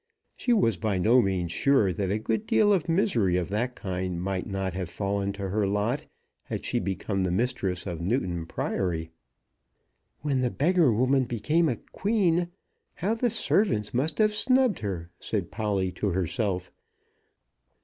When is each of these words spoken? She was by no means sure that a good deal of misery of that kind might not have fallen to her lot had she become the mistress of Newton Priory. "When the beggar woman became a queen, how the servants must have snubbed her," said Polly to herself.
She 0.35 0.51
was 0.51 0.77
by 0.77 0.97
no 0.97 1.21
means 1.21 1.51
sure 1.51 1.93
that 1.93 2.11
a 2.11 2.17
good 2.17 2.47
deal 2.47 2.73
of 2.73 2.89
misery 2.89 3.37
of 3.37 3.49
that 3.49 3.75
kind 3.75 4.19
might 4.19 4.47
not 4.47 4.73
have 4.73 4.89
fallen 4.89 5.31
to 5.33 5.49
her 5.49 5.67
lot 5.67 6.07
had 6.45 6.65
she 6.65 6.79
become 6.79 7.23
the 7.23 7.29
mistress 7.29 7.85
of 7.85 8.01
Newton 8.01 8.47
Priory. 8.47 9.11
"When 10.21 10.41
the 10.41 10.49
beggar 10.49 10.91
woman 10.91 11.25
became 11.25 11.69
a 11.69 11.75
queen, 11.75 12.47
how 12.95 13.13
the 13.13 13.29
servants 13.29 13.93
must 13.93 14.17
have 14.17 14.33
snubbed 14.33 14.79
her," 14.79 15.11
said 15.19 15.51
Polly 15.51 15.91
to 15.91 16.07
herself. 16.07 16.71